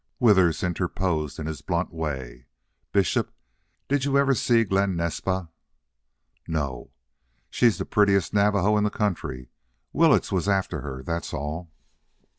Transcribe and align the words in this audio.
Withers 0.19 0.63
interposed 0.63 1.37
in 1.37 1.45
his 1.45 1.61
blunt 1.61 1.93
way, 1.93 2.47
"Bishop, 2.91 3.31
did 3.87 4.03
you 4.03 4.17
ever 4.17 4.33
see 4.33 4.63
Glen 4.63 4.95
Naspa?" 4.95 5.49
"No." 6.47 6.89
"She's 7.51 7.77
the 7.77 7.85
prettiest 7.85 8.33
Navajo 8.33 8.75
in 8.79 8.83
the 8.83 8.89
country. 8.89 9.51
Willetts 9.93 10.31
was 10.31 10.49
after 10.49 10.81
her, 10.81 11.03
that's 11.03 11.35
all." 11.35 11.69